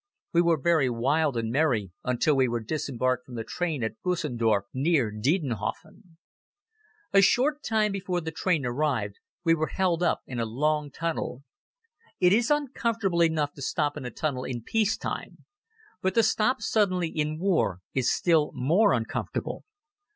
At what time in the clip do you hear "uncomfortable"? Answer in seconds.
12.49-13.21, 18.93-19.65